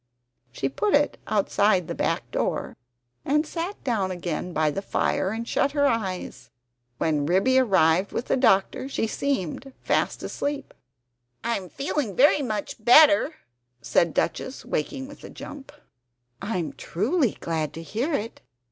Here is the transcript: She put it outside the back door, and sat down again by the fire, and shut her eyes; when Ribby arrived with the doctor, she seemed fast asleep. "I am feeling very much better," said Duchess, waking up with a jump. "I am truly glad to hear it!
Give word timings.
She 0.51 0.67
put 0.67 0.95
it 0.95 1.19
outside 1.27 1.87
the 1.87 1.93
back 1.93 2.31
door, 2.31 2.75
and 3.23 3.45
sat 3.45 3.83
down 3.83 4.09
again 4.09 4.51
by 4.51 4.71
the 4.71 4.81
fire, 4.81 5.29
and 5.29 5.47
shut 5.47 5.73
her 5.73 5.85
eyes; 5.85 6.49
when 6.97 7.27
Ribby 7.27 7.59
arrived 7.59 8.11
with 8.11 8.25
the 8.25 8.35
doctor, 8.35 8.89
she 8.89 9.05
seemed 9.05 9.73
fast 9.83 10.23
asleep. 10.23 10.73
"I 11.43 11.55
am 11.55 11.69
feeling 11.69 12.15
very 12.15 12.41
much 12.41 12.83
better," 12.83 13.35
said 13.79 14.15
Duchess, 14.15 14.65
waking 14.65 15.03
up 15.03 15.09
with 15.09 15.23
a 15.23 15.29
jump. 15.29 15.71
"I 16.41 16.57
am 16.57 16.73
truly 16.73 17.37
glad 17.39 17.71
to 17.73 17.83
hear 17.83 18.11
it! 18.11 18.41